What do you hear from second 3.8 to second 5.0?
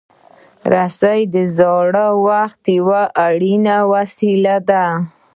وسیله ده.